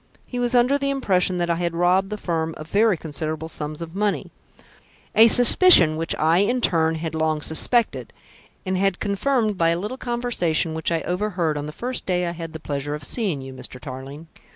[0.25, 3.83] He was under the impression that I had robbed the firm of very considerable sums
[3.83, 4.31] of money
[5.13, 8.11] a suspicion which I in turn had long suspected,
[8.65, 12.31] and had confirmed by a little conversation which I overheard on the first day I
[12.31, 13.79] had the pleasure of seeing you, Mr.
[13.79, 14.25] Tarling."